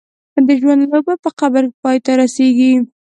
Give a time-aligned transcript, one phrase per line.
[0.47, 2.71] د ژوند لوبه په قبر پای ته رسېږي.